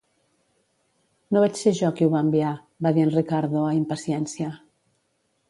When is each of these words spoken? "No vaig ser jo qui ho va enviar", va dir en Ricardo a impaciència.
"No 1.35 1.43
vaig 1.43 1.59
ser 1.61 1.73
jo 1.81 1.91
qui 1.99 2.07
ho 2.07 2.13
va 2.15 2.23
enviar", 2.27 2.55
va 2.87 2.93
dir 2.97 3.05
en 3.09 3.13
Ricardo 3.19 3.63
a 3.67 3.77
impaciència. 3.83 4.51